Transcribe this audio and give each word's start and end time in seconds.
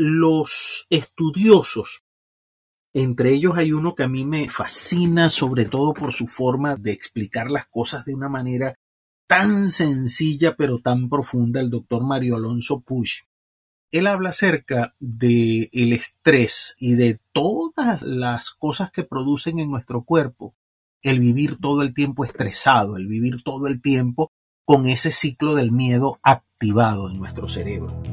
los 0.00 0.86
estudiosos, 0.88 2.04
entre 2.94 3.34
ellos 3.34 3.58
hay 3.58 3.72
uno 3.72 3.94
que 3.94 4.02
a 4.02 4.08
mí 4.08 4.24
me 4.24 4.48
fascina, 4.48 5.28
sobre 5.28 5.66
todo 5.66 5.92
por 5.92 6.14
su 6.14 6.26
forma 6.26 6.76
de 6.76 6.92
explicar 6.92 7.50
las 7.50 7.66
cosas 7.66 8.06
de 8.06 8.14
una 8.14 8.30
manera 8.30 8.74
tan 9.28 9.68
sencilla 9.68 10.56
pero 10.56 10.80
tan 10.80 11.10
profunda, 11.10 11.60
el 11.60 11.68
doctor 11.68 12.02
Mario 12.02 12.36
Alonso 12.36 12.80
Push. 12.80 13.24
Él 13.92 14.06
habla 14.06 14.30
acerca 14.30 14.94
de 15.00 15.68
el 15.72 15.92
estrés 15.92 16.74
y 16.78 16.94
de 16.94 17.20
todas 17.32 18.00
las 18.00 18.52
cosas 18.52 18.90
que 18.90 19.04
producen 19.04 19.58
en 19.58 19.70
nuestro 19.70 20.02
cuerpo 20.04 20.54
el 21.02 21.20
vivir 21.20 21.58
todo 21.60 21.82
el 21.82 21.92
tiempo 21.92 22.24
estresado, 22.24 22.96
el 22.96 23.06
vivir 23.06 23.42
todo 23.42 23.66
el 23.66 23.82
tiempo 23.82 24.32
con 24.64 24.86
ese 24.86 25.10
ciclo 25.10 25.54
del 25.54 25.72
miedo 25.72 26.18
activado 26.22 27.10
en 27.10 27.18
nuestro 27.18 27.50
cerebro. 27.50 28.09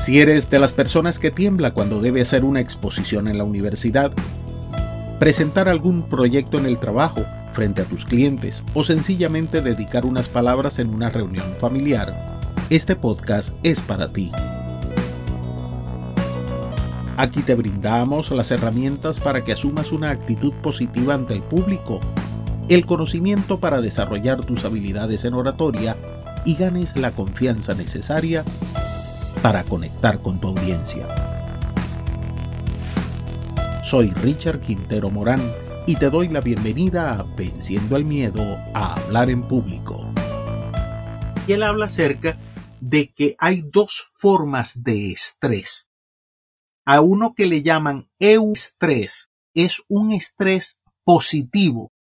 Si 0.00 0.20
eres 0.20 0.48
de 0.48 0.60
las 0.60 0.72
personas 0.72 1.18
que 1.18 1.32
tiembla 1.32 1.74
cuando 1.74 2.00
debe 2.00 2.20
hacer 2.20 2.44
una 2.44 2.60
exposición 2.60 3.26
en 3.26 3.36
la 3.36 3.44
universidad, 3.44 4.12
presentar 5.18 5.68
algún 5.68 6.08
proyecto 6.08 6.56
en 6.58 6.66
el 6.66 6.78
trabajo 6.78 7.24
frente 7.52 7.82
a 7.82 7.84
tus 7.84 8.04
clientes 8.04 8.62
o 8.74 8.84
sencillamente 8.84 9.60
dedicar 9.60 10.06
unas 10.06 10.28
palabras 10.28 10.78
en 10.78 10.94
una 10.94 11.10
reunión 11.10 11.56
familiar, 11.58 12.38
este 12.70 12.94
podcast 12.94 13.54
es 13.64 13.80
para 13.80 14.08
ti. 14.08 14.30
Aquí 17.16 17.42
te 17.42 17.56
brindamos 17.56 18.30
las 18.30 18.52
herramientas 18.52 19.18
para 19.18 19.42
que 19.42 19.52
asumas 19.52 19.90
una 19.90 20.10
actitud 20.10 20.52
positiva 20.62 21.14
ante 21.14 21.34
el 21.34 21.42
público, 21.42 21.98
el 22.68 22.86
conocimiento 22.86 23.58
para 23.58 23.80
desarrollar 23.80 24.44
tus 24.44 24.64
habilidades 24.64 25.24
en 25.24 25.34
oratoria 25.34 25.96
y 26.44 26.54
ganes 26.54 26.96
la 26.96 27.10
confianza 27.10 27.74
necesaria 27.74 28.44
para 29.42 29.64
conectar 29.64 30.20
con 30.20 30.40
tu 30.40 30.48
audiencia. 30.48 31.06
Soy 33.82 34.10
Richard 34.10 34.60
Quintero 34.60 35.10
Morán 35.10 35.40
y 35.86 35.96
te 35.96 36.10
doy 36.10 36.28
la 36.28 36.40
bienvenida 36.40 37.18
a 37.18 37.22
Venciendo 37.22 37.96
el 37.96 38.04
Miedo 38.04 38.42
a 38.74 38.94
Hablar 38.94 39.30
en 39.30 39.46
Público. 39.46 40.12
Y 41.46 41.52
él 41.52 41.62
habla 41.62 41.86
acerca 41.86 42.38
de 42.80 43.12
que 43.12 43.34
hay 43.38 43.62
dos 43.62 44.10
formas 44.14 44.82
de 44.82 45.12
estrés. 45.12 45.90
A 46.84 47.00
uno 47.00 47.34
que 47.34 47.46
le 47.46 47.62
llaman 47.62 48.10
eustrés 48.18 49.30
es 49.54 49.82
un 49.88 50.12
estrés 50.12 50.80
positivo 51.04 51.92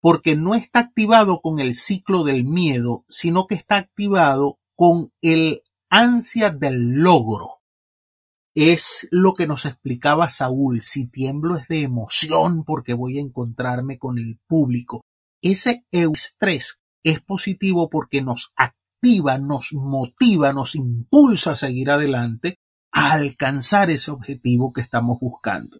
porque 0.00 0.34
no 0.34 0.54
está 0.54 0.80
activado 0.80 1.40
con 1.40 1.58
el 1.58 1.74
ciclo 1.74 2.24
del 2.24 2.44
miedo, 2.44 3.04
sino 3.08 3.46
que 3.46 3.54
está 3.54 3.76
activado 3.76 4.58
con 4.74 5.12
el 5.20 5.62
ansia 5.90 6.50
del 6.50 7.02
logro. 7.02 7.60
Es 8.54 9.08
lo 9.10 9.34
que 9.34 9.46
nos 9.46 9.66
explicaba 9.66 10.28
Saúl, 10.28 10.80
si 10.80 11.06
tiemblo 11.06 11.56
es 11.56 11.68
de 11.68 11.82
emoción 11.82 12.64
porque 12.64 12.94
voy 12.94 13.18
a 13.18 13.20
encontrarme 13.20 13.98
con 13.98 14.18
el 14.18 14.38
público. 14.46 15.02
Ese 15.42 15.84
estrés 15.90 16.80
es 17.04 17.20
positivo 17.20 17.90
porque 17.90 18.22
nos 18.22 18.52
activa, 18.56 19.38
nos 19.38 19.72
motiva, 19.72 20.52
nos 20.52 20.74
impulsa 20.74 21.52
a 21.52 21.56
seguir 21.56 21.90
adelante, 21.90 22.56
a 22.92 23.12
alcanzar 23.12 23.90
ese 23.90 24.10
objetivo 24.10 24.72
que 24.72 24.80
estamos 24.80 25.18
buscando. 25.20 25.78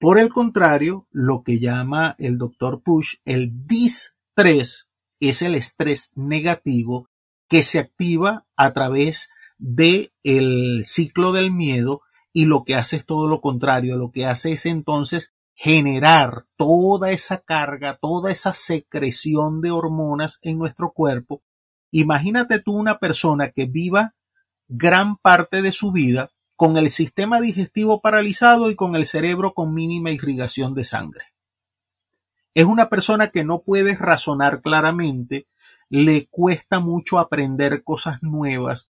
Por 0.00 0.18
el 0.18 0.32
contrario, 0.32 1.08
lo 1.10 1.42
que 1.42 1.58
llama 1.58 2.14
el 2.18 2.38
doctor 2.38 2.82
Push 2.82 3.16
el 3.24 3.66
distrés 3.66 4.90
es 5.20 5.42
el 5.42 5.56
estrés 5.56 6.12
negativo 6.14 7.08
que 7.48 7.62
se 7.62 7.80
activa 7.80 8.46
a 8.56 8.72
través 8.72 9.30
de 9.58 10.12
el 10.22 10.82
ciclo 10.84 11.32
del 11.32 11.52
miedo 11.52 12.02
y 12.32 12.44
lo 12.44 12.64
que 12.64 12.76
hace 12.76 12.96
es 12.96 13.04
todo 13.04 13.28
lo 13.28 13.40
contrario, 13.40 13.96
lo 13.96 14.10
que 14.10 14.26
hace 14.26 14.52
es 14.52 14.66
entonces 14.66 15.34
generar 15.54 16.46
toda 16.56 17.10
esa 17.10 17.38
carga, 17.38 17.94
toda 17.94 18.30
esa 18.30 18.54
secreción 18.54 19.60
de 19.60 19.72
hormonas 19.72 20.38
en 20.42 20.56
nuestro 20.56 20.92
cuerpo. 20.92 21.42
Imagínate 21.90 22.60
tú 22.60 22.76
una 22.76 22.98
persona 22.98 23.50
que 23.50 23.66
viva 23.66 24.14
gran 24.68 25.16
parte 25.16 25.62
de 25.62 25.72
su 25.72 25.90
vida 25.90 26.30
con 26.54 26.76
el 26.76 26.90
sistema 26.90 27.40
digestivo 27.40 28.00
paralizado 28.00 28.70
y 28.70 28.76
con 28.76 28.94
el 28.94 29.04
cerebro 29.04 29.54
con 29.54 29.74
mínima 29.74 30.10
irrigación 30.10 30.74
de 30.74 30.84
sangre. 30.84 31.24
Es 32.54 32.64
una 32.64 32.88
persona 32.88 33.30
que 33.30 33.44
no 33.44 33.62
puede 33.62 33.96
razonar 33.96 34.60
claramente, 34.62 35.48
le 35.88 36.28
cuesta 36.28 36.80
mucho 36.80 37.18
aprender 37.18 37.82
cosas 37.82 38.22
nuevas, 38.22 38.90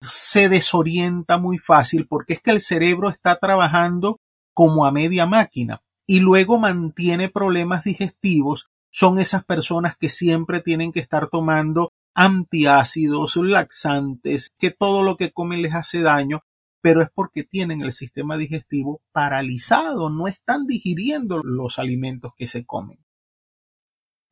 se 0.00 0.48
desorienta 0.48 1.38
muy 1.38 1.58
fácil 1.58 2.06
porque 2.06 2.34
es 2.34 2.40
que 2.40 2.50
el 2.50 2.60
cerebro 2.60 3.08
está 3.08 3.38
trabajando 3.38 4.20
como 4.54 4.86
a 4.86 4.92
media 4.92 5.26
máquina 5.26 5.82
y 6.06 6.20
luego 6.20 6.58
mantiene 6.58 7.28
problemas 7.28 7.84
digestivos. 7.84 8.68
Son 8.90 9.18
esas 9.18 9.44
personas 9.44 9.96
que 9.96 10.08
siempre 10.08 10.60
tienen 10.60 10.92
que 10.92 11.00
estar 11.00 11.28
tomando 11.28 11.92
antiácidos, 12.14 13.36
laxantes, 13.36 14.48
que 14.58 14.70
todo 14.70 15.02
lo 15.02 15.16
que 15.16 15.30
comen 15.30 15.62
les 15.62 15.74
hace 15.74 16.00
daño, 16.00 16.42
pero 16.80 17.02
es 17.02 17.08
porque 17.14 17.44
tienen 17.44 17.82
el 17.82 17.92
sistema 17.92 18.36
digestivo 18.36 19.00
paralizado, 19.12 20.10
no 20.10 20.26
están 20.26 20.66
digiriendo 20.66 21.38
los 21.44 21.78
alimentos 21.78 22.32
que 22.36 22.46
se 22.46 22.64
comen. 22.64 22.98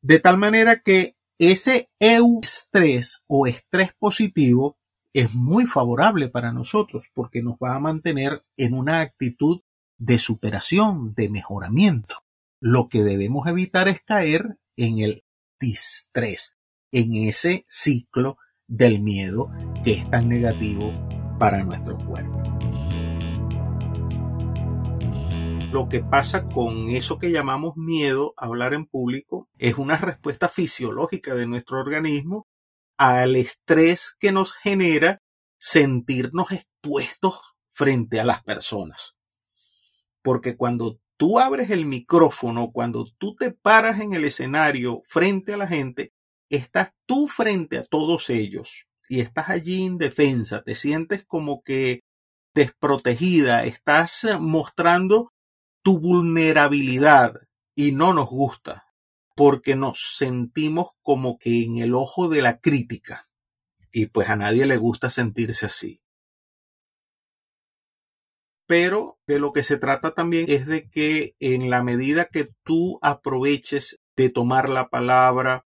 De 0.01 0.19
tal 0.19 0.37
manera 0.37 0.81
que 0.81 1.15
ese 1.39 1.89
eustrés 1.99 3.21
o 3.27 3.47
estrés 3.47 3.91
positivo 3.99 4.77
es 5.17 5.33
muy 5.33 5.65
favorable 5.65 6.29
para 6.29 6.53
nosotros 6.53 7.07
porque 7.11 7.41
nos 7.41 7.55
va 7.55 7.75
a 7.75 7.79
mantener 7.79 8.45
en 8.55 8.75
una 8.75 9.01
actitud 9.01 9.61
de 9.97 10.19
superación, 10.19 11.15
de 11.15 11.27
mejoramiento. 11.27 12.17
Lo 12.59 12.87
que 12.87 13.01
debemos 13.03 13.47
evitar 13.47 13.87
es 13.87 13.99
caer 14.01 14.59
en 14.75 14.99
el 14.99 15.23
distrés, 15.59 16.59
en 16.91 17.15
ese 17.15 17.63
ciclo 17.67 18.37
del 18.67 18.99
miedo 18.99 19.49
que 19.83 19.93
es 19.93 20.07
tan 20.11 20.29
negativo 20.29 20.93
para 21.39 21.63
nuestro 21.63 21.97
cuerpo. 21.97 22.37
Lo 25.71 25.89
que 25.89 26.03
pasa 26.03 26.47
con 26.47 26.89
eso 26.89 27.17
que 27.17 27.31
llamamos 27.31 27.75
miedo 27.75 28.35
a 28.37 28.45
hablar 28.45 28.75
en 28.75 28.85
público 28.85 29.49
es 29.57 29.79
una 29.79 29.97
respuesta 29.97 30.47
fisiológica 30.47 31.33
de 31.33 31.47
nuestro 31.47 31.79
organismo 31.79 32.45
al 32.97 33.35
estrés 33.35 34.15
que 34.19 34.31
nos 34.31 34.53
genera 34.53 35.21
sentirnos 35.59 36.51
expuestos 36.51 37.39
frente 37.71 38.19
a 38.19 38.25
las 38.25 38.43
personas. 38.43 39.17
Porque 40.21 40.57
cuando 40.57 40.99
tú 41.15 41.39
abres 41.39 41.69
el 41.69 41.85
micrófono, 41.85 42.71
cuando 42.71 43.05
tú 43.17 43.35
te 43.35 43.51
paras 43.51 43.99
en 43.99 44.13
el 44.13 44.25
escenario 44.25 45.03
frente 45.07 45.53
a 45.53 45.57
la 45.57 45.67
gente, 45.67 46.11
estás 46.49 46.93
tú 47.05 47.27
frente 47.27 47.77
a 47.77 47.83
todos 47.83 48.29
ellos 48.29 48.87
y 49.09 49.21
estás 49.21 49.49
allí 49.49 49.83
indefensa, 49.83 50.63
te 50.63 50.75
sientes 50.75 51.23
como 51.25 51.61
que 51.61 52.01
desprotegida, 52.53 53.63
estás 53.65 54.25
mostrando 54.39 55.33
tu 55.83 55.99
vulnerabilidad 55.99 57.35
y 57.75 57.91
no 57.91 58.13
nos 58.13 58.27
gusta 58.27 58.86
porque 59.37 59.75
nos 59.75 60.15
sentimos 60.17 60.87
como 61.03 61.37
que 61.37 61.63
en 61.63 61.77
el 61.77 61.93
ojo 61.93 62.27
de 62.27 62.41
la 62.41 62.59
crítica. 62.59 63.27
Y 63.91 64.07
pues 64.07 64.29
a 64.29 64.35
nadie 64.35 64.65
le 64.65 64.77
gusta 64.77 65.11
sentirse 65.11 65.67
así. 65.67 66.01
Pero 68.65 69.19
de 69.27 69.37
lo 69.37 69.53
que 69.53 69.61
se 69.61 69.77
trata 69.77 70.15
también 70.15 70.49
es 70.49 70.65
de 70.65 70.89
que 70.89 71.35
en 71.39 71.69
la 71.69 71.83
medida 71.83 72.25
que 72.25 72.49
tú 72.63 72.97
aproveches 73.03 74.01
de 74.15 74.31
tomar 74.31 74.69
la 74.69 74.89
palabra, 74.89 75.67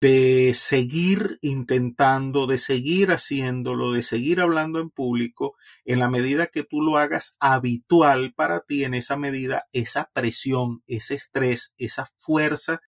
de 0.00 0.52
seguir 0.52 1.38
intentando, 1.40 2.48
de 2.48 2.58
seguir 2.58 3.12
haciéndolo, 3.12 3.92
de 3.92 4.02
seguir 4.02 4.40
hablando 4.40 4.80
en 4.80 4.90
público, 4.90 5.54
en 5.84 6.00
la 6.00 6.10
medida 6.10 6.48
que 6.48 6.64
tú 6.64 6.82
lo 6.82 6.98
hagas 6.98 7.36
habitual 7.38 8.34
para 8.34 8.62
ti, 8.62 8.82
en 8.82 8.92
esa 8.92 9.16
medida, 9.16 9.66
esa 9.72 10.10
presión, 10.12 10.82
ese 10.88 11.14
estrés, 11.14 11.74
esa 11.78 12.10
fuerza 12.16 12.80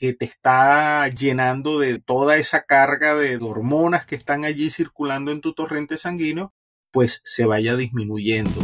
que 0.00 0.14
te 0.14 0.24
está 0.24 1.08
llenando 1.08 1.78
de 1.78 1.98
toda 1.98 2.38
esa 2.38 2.62
carga 2.64 3.14
de 3.14 3.36
hormonas 3.36 4.06
que 4.06 4.14
están 4.14 4.46
allí 4.46 4.70
circulando 4.70 5.30
en 5.30 5.42
tu 5.42 5.52
torrente 5.52 5.98
sanguíneo, 5.98 6.54
pues 6.90 7.20
se 7.24 7.44
vaya 7.44 7.76
disminuyendo. 7.76 8.62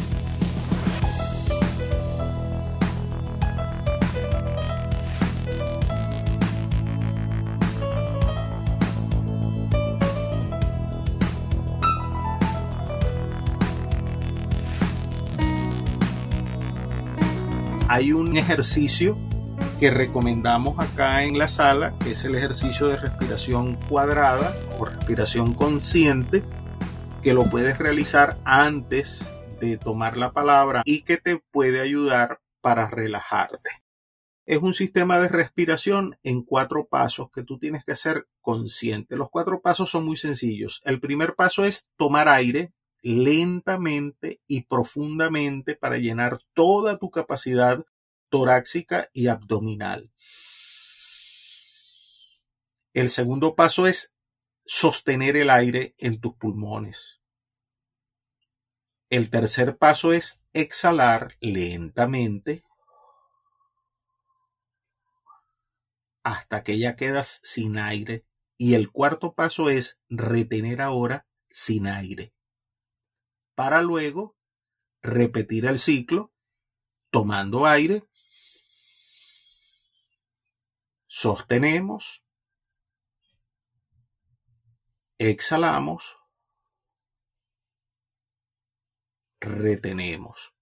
hay 17.88 18.12
un 18.12 18.36
ejercicio 18.36 19.16
que 19.78 19.90
recomendamos 19.90 20.78
acá 20.78 21.24
en 21.24 21.38
la 21.38 21.48
sala, 21.48 21.94
que 21.98 22.12
es 22.12 22.24
el 22.24 22.34
ejercicio 22.34 22.88
de 22.88 22.96
respiración 22.96 23.76
cuadrada 23.88 24.54
o 24.78 24.86
respiración 24.86 25.52
consciente, 25.52 26.42
que 27.22 27.34
lo 27.34 27.44
puedes 27.44 27.76
realizar 27.76 28.38
antes 28.44 29.28
de 29.60 29.76
tomar 29.76 30.16
la 30.16 30.32
palabra 30.32 30.82
y 30.84 31.02
que 31.02 31.18
te 31.18 31.42
puede 31.50 31.80
ayudar 31.80 32.40
para 32.62 32.88
relajarte. 32.88 33.70
Es 34.46 34.62
un 34.62 34.74
sistema 34.74 35.18
de 35.18 35.28
respiración 35.28 36.16
en 36.22 36.42
cuatro 36.42 36.86
pasos 36.86 37.30
que 37.30 37.42
tú 37.42 37.58
tienes 37.58 37.84
que 37.84 37.92
hacer 37.92 38.28
consciente. 38.40 39.16
Los 39.16 39.28
cuatro 39.28 39.60
pasos 39.60 39.90
son 39.90 40.06
muy 40.06 40.16
sencillos. 40.16 40.80
El 40.84 41.00
primer 41.00 41.34
paso 41.34 41.64
es 41.64 41.86
tomar 41.96 42.28
aire 42.28 42.72
lentamente 43.02 44.40
y 44.46 44.62
profundamente 44.62 45.74
para 45.74 45.98
llenar 45.98 46.38
toda 46.54 46.98
tu 46.98 47.10
capacidad 47.10 47.84
torácica 48.28 49.10
y 49.12 49.28
abdominal. 49.28 50.10
El 52.92 53.10
segundo 53.10 53.54
paso 53.54 53.86
es 53.86 54.14
sostener 54.64 55.36
el 55.36 55.50
aire 55.50 55.94
en 55.98 56.20
tus 56.20 56.34
pulmones. 56.36 57.20
El 59.10 59.30
tercer 59.30 59.76
paso 59.76 60.12
es 60.12 60.40
exhalar 60.52 61.36
lentamente 61.40 62.64
hasta 66.22 66.64
que 66.64 66.78
ya 66.78 66.96
quedas 66.96 67.40
sin 67.44 67.78
aire. 67.78 68.24
Y 68.58 68.74
el 68.74 68.90
cuarto 68.90 69.34
paso 69.34 69.68
es 69.68 69.98
retener 70.08 70.80
ahora 70.80 71.26
sin 71.50 71.86
aire. 71.86 72.32
Para 73.54 73.82
luego 73.82 74.36
repetir 75.02 75.66
el 75.66 75.78
ciclo 75.78 76.32
tomando 77.10 77.66
aire 77.66 78.04
sostenemos, 81.18 82.22
exhalamos, 85.16 86.14
retenemos. 89.40 90.52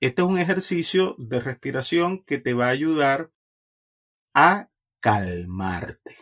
Este 0.00 0.22
es 0.22 0.28
un 0.28 0.40
ejercicio 0.40 1.14
de 1.18 1.38
respiración 1.38 2.24
que 2.24 2.38
te 2.38 2.52
va 2.52 2.66
a 2.66 2.70
ayudar 2.70 3.32
a 4.34 4.72
calmarte, 4.98 6.16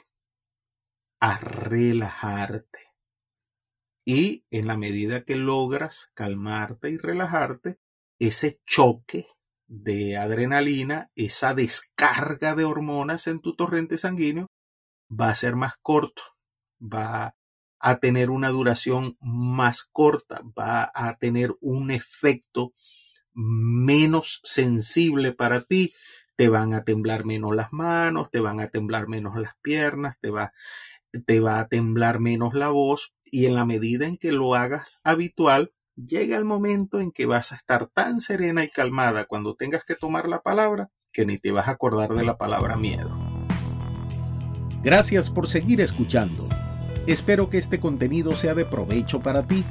a 1.20 1.38
relajarte. 1.38 2.92
Y 4.04 4.44
en 4.50 4.66
la 4.66 4.76
medida 4.76 5.24
que 5.24 5.36
logras 5.36 6.10
calmarte 6.12 6.90
y 6.90 6.98
relajarte, 6.98 7.80
ese 8.18 8.60
choque 8.66 9.26
de 9.72 10.18
adrenalina, 10.18 11.10
esa 11.14 11.54
descarga 11.54 12.54
de 12.54 12.64
hormonas 12.64 13.26
en 13.26 13.40
tu 13.40 13.56
torrente 13.56 13.96
sanguíneo 13.96 14.50
va 15.10 15.30
a 15.30 15.34
ser 15.34 15.56
más 15.56 15.74
corto, 15.80 16.22
va 16.80 17.34
a 17.80 17.96
tener 17.98 18.28
una 18.28 18.50
duración 18.50 19.16
más 19.20 19.84
corta, 19.90 20.42
va 20.58 20.90
a 20.94 21.14
tener 21.14 21.56
un 21.60 21.90
efecto 21.90 22.74
menos 23.32 24.40
sensible 24.44 25.32
para 25.32 25.62
ti, 25.62 25.92
te 26.36 26.48
van 26.48 26.74
a 26.74 26.84
temblar 26.84 27.24
menos 27.24 27.56
las 27.56 27.72
manos, 27.72 28.30
te 28.30 28.40
van 28.40 28.60
a 28.60 28.68
temblar 28.68 29.08
menos 29.08 29.40
las 29.40 29.56
piernas, 29.62 30.18
te 30.20 30.30
va, 30.30 30.52
te 31.24 31.40
va 31.40 31.60
a 31.60 31.68
temblar 31.68 32.20
menos 32.20 32.52
la 32.52 32.68
voz 32.68 33.14
y 33.24 33.46
en 33.46 33.54
la 33.54 33.64
medida 33.64 34.06
en 34.06 34.18
que 34.18 34.32
lo 34.32 34.54
hagas 34.54 35.00
habitual, 35.02 35.72
llega 35.96 36.36
el 36.36 36.44
momento 36.44 37.00
en 37.00 37.12
que 37.12 37.26
vas 37.26 37.52
a 37.52 37.56
estar 37.56 37.86
tan 37.88 38.20
serena 38.20 38.64
y 38.64 38.70
calmada 38.70 39.24
cuando 39.24 39.54
tengas 39.54 39.84
que 39.84 39.94
tomar 39.94 40.28
la 40.28 40.40
palabra 40.40 40.90
que 41.12 41.26
ni 41.26 41.38
te 41.38 41.52
vas 41.52 41.68
a 41.68 41.72
acordar 41.72 42.14
de 42.14 42.24
la 42.24 42.38
palabra 42.38 42.76
miedo. 42.76 43.10
Gracias 44.82 45.30
por 45.30 45.48
seguir 45.48 45.80
escuchando. 45.80 46.48
Espero 47.06 47.50
que 47.50 47.58
este 47.58 47.80
contenido 47.80 48.34
sea 48.34 48.54
de 48.54 48.64
provecho 48.64 49.20
para 49.20 49.46
ti. 49.46 49.64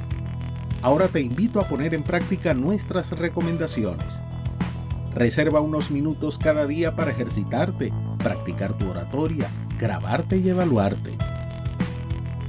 Ahora 0.80 1.08
te 1.08 1.20
invito 1.20 1.60
a 1.60 1.68
poner 1.68 1.94
en 1.94 2.02
práctica 2.02 2.54
nuestras 2.54 3.10
recomendaciones. 3.12 4.22
Reserva 5.14 5.60
unos 5.60 5.90
minutos 5.90 6.38
cada 6.38 6.66
día 6.66 6.96
para 6.96 7.10
ejercitarte, 7.10 7.92
practicar 8.18 8.78
tu 8.78 8.88
oratoria, 8.88 9.50
grabarte 9.78 10.38
y 10.38 10.48
evaluarte. 10.48 11.18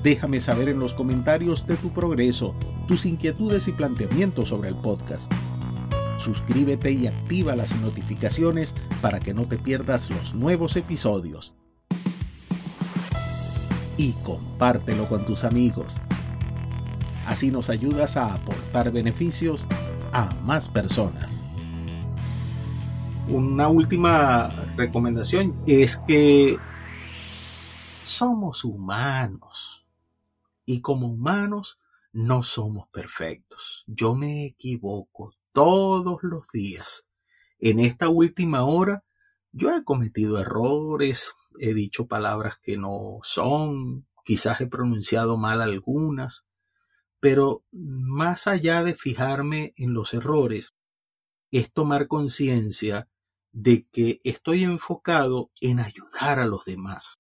Déjame 0.01 0.39
saber 0.39 0.69
en 0.69 0.79
los 0.79 0.93
comentarios 0.93 1.65
de 1.65 1.75
tu 1.75 1.89
progreso 1.89 2.55
tus 2.87 3.05
inquietudes 3.05 3.67
y 3.67 3.71
planteamientos 3.71 4.49
sobre 4.49 4.69
el 4.69 4.75
podcast. 4.75 5.31
Suscríbete 6.17 6.91
y 6.91 7.07
activa 7.07 7.55
las 7.55 7.75
notificaciones 7.77 8.75
para 9.01 9.19
que 9.19 9.33
no 9.33 9.47
te 9.47 9.57
pierdas 9.57 10.09
los 10.09 10.33
nuevos 10.33 10.75
episodios. 10.75 11.55
Y 13.97 14.13
compártelo 14.23 15.07
con 15.07 15.25
tus 15.25 15.43
amigos. 15.43 15.97
Así 17.27 17.51
nos 17.51 17.69
ayudas 17.69 18.17
a 18.17 18.33
aportar 18.33 18.91
beneficios 18.91 19.67
a 20.11 20.29
más 20.43 20.67
personas. 20.69 21.49
Una 23.27 23.69
última 23.69 24.49
recomendación 24.75 25.53
es 25.65 25.97
que 25.97 26.57
somos 28.03 28.65
humanos 28.65 29.85
y 30.65 30.81
como 30.81 31.07
humanos 31.07 31.79
no 32.13 32.43
somos 32.43 32.87
perfectos. 32.89 33.83
Yo 33.87 34.15
me 34.15 34.45
equivoco 34.45 35.35
todos 35.51 36.19
los 36.21 36.47
días. 36.53 37.07
En 37.59 37.79
esta 37.79 38.09
última 38.09 38.63
hora 38.63 39.03
yo 39.51 39.75
he 39.75 39.83
cometido 39.83 40.39
errores, 40.39 41.31
he 41.59 41.73
dicho 41.73 42.07
palabras 42.07 42.57
que 42.57 42.77
no 42.77 43.19
son, 43.23 44.07
quizás 44.25 44.61
he 44.61 44.67
pronunciado 44.67 45.37
mal 45.37 45.61
algunas, 45.61 46.47
pero 47.19 47.63
más 47.71 48.47
allá 48.47 48.83
de 48.83 48.95
fijarme 48.95 49.73
en 49.77 49.93
los 49.93 50.13
errores, 50.13 50.73
es 51.51 51.71
tomar 51.71 52.07
conciencia 52.07 53.07
de 53.51 53.87
que 53.91 54.19
estoy 54.23 54.63
enfocado 54.63 55.51
en 55.61 55.79
ayudar 55.79 56.39
a 56.39 56.47
los 56.47 56.65
demás, 56.65 57.19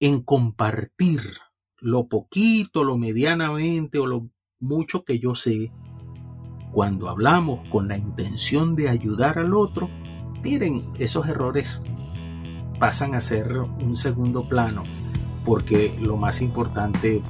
en 0.00 0.22
compartir 0.22 1.38
lo 1.80 2.08
poquito, 2.08 2.84
lo 2.84 2.96
medianamente 2.96 3.98
o 3.98 4.06
lo 4.06 4.28
mucho 4.60 5.04
que 5.04 5.18
yo 5.18 5.34
sé, 5.34 5.72
cuando 6.72 7.08
hablamos 7.08 7.68
con 7.70 7.88
la 7.88 7.96
intención 7.96 8.74
de 8.76 8.88
ayudar 8.88 9.38
al 9.38 9.54
otro, 9.54 9.88
tienen 10.42 10.82
esos 10.98 11.28
errores 11.28 11.82
pasan 12.78 13.14
a 13.14 13.20
ser 13.20 13.56
un 13.58 13.96
segundo 13.96 14.48
plano, 14.48 14.82
porque 15.44 15.96
lo 16.00 16.16
más 16.16 16.42
importante 16.42 17.22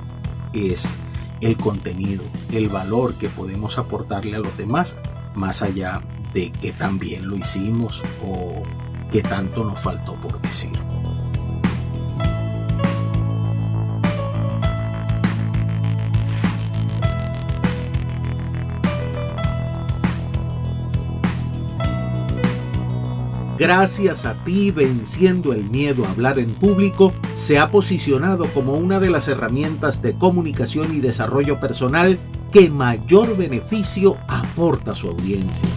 es 0.52 0.96
el 1.40 1.56
contenido, 1.56 2.24
el 2.52 2.68
valor 2.68 3.14
que 3.14 3.28
podemos 3.28 3.78
aportarle 3.78 4.36
a 4.36 4.40
los 4.40 4.56
demás, 4.56 4.98
más 5.34 5.62
allá 5.62 6.02
de 6.32 6.50
que 6.50 6.72
también 6.72 7.28
lo 7.28 7.36
hicimos 7.36 8.02
o 8.24 8.62
que 9.10 9.22
tanto 9.22 9.64
nos 9.64 9.80
faltó 9.80 10.14
por 10.20 10.40
decir. 10.40 10.72
Gracias 23.58 24.26
a 24.26 24.34
ti 24.44 24.70
venciendo 24.70 25.52
el 25.52 25.64
miedo 25.64 26.04
a 26.04 26.10
hablar 26.10 26.38
en 26.38 26.50
público, 26.54 27.12
se 27.34 27.58
ha 27.58 27.70
posicionado 27.70 28.44
como 28.54 28.74
una 28.74 29.00
de 29.00 29.10
las 29.10 29.28
herramientas 29.28 30.02
de 30.02 30.14
comunicación 30.14 30.94
y 30.94 31.00
desarrollo 31.00 31.60
personal 31.60 32.18
que 32.52 32.70
mayor 32.70 33.36
beneficio 33.36 34.16
aporta 34.28 34.92
a 34.92 34.94
su 34.94 35.08
audiencia. 35.08 35.68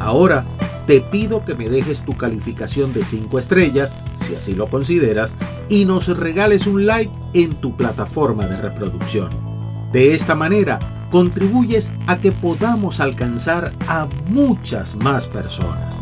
Ahora, 0.00 0.44
te 0.86 1.00
pido 1.00 1.44
que 1.44 1.54
me 1.54 1.68
dejes 1.68 2.04
tu 2.04 2.16
calificación 2.16 2.92
de 2.92 3.04
5 3.04 3.38
estrellas, 3.38 3.94
si 4.24 4.36
así 4.36 4.52
lo 4.52 4.68
consideras, 4.68 5.34
y 5.68 5.84
nos 5.84 6.06
regales 6.16 6.66
un 6.66 6.86
like 6.86 7.12
en 7.34 7.54
tu 7.54 7.76
plataforma 7.76 8.46
de 8.46 8.56
reproducción. 8.56 9.30
De 9.92 10.14
esta 10.14 10.34
manera, 10.34 10.78
contribuyes 11.10 11.90
a 12.06 12.18
que 12.18 12.32
podamos 12.32 13.00
alcanzar 13.00 13.72
a 13.88 14.06
muchas 14.26 14.96
más 14.96 15.26
personas. 15.26 15.94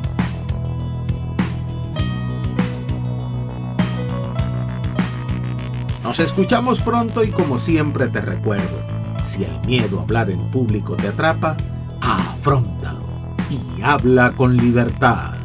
Nos 6.03 6.21
escuchamos 6.21 6.81
pronto 6.81 7.25
y 7.25 7.31
como 7.31 7.59
siempre 7.59 8.09
te 8.09 8.21
recuerdo, 8.21 8.79
si 9.25 9.45
el 9.45 9.59
miedo 9.67 10.01
a 10.01 10.03
hablar 10.03 10.31
en 10.31 10.51
público 10.51 10.95
te 10.97 11.09
atrapa, 11.09 11.57
afrontalo 12.01 13.05
y 13.49 13.83
habla 13.83 14.33
con 14.37 14.57
libertad. 14.57 15.44